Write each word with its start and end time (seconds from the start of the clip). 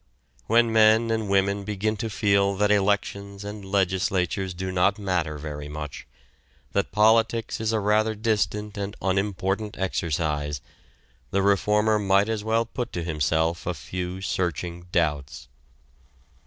When 0.47 0.73
men 0.73 1.11
and 1.11 1.29
women 1.29 1.63
begin 1.63 1.95
to 1.97 2.09
feel 2.09 2.55
that 2.55 2.71
elections 2.71 3.43
and 3.43 3.63
legislatures 3.63 4.55
do 4.55 4.71
not 4.71 4.97
matter 4.97 5.37
very 5.37 5.69
much, 5.69 6.07
that 6.71 6.91
politics 6.91 7.61
is 7.61 7.71
a 7.71 7.79
rather 7.79 8.15
distant 8.15 8.79
and 8.79 8.95
unimportant 8.99 9.77
exercise, 9.77 10.59
the 11.29 11.43
reformer 11.43 11.99
might 11.99 12.29
as 12.29 12.43
well 12.43 12.65
put 12.65 12.91
to 12.93 13.03
himself 13.03 13.67
a 13.67 13.75
few 13.75 14.21
searching 14.21 14.87
doubts. 14.91 15.49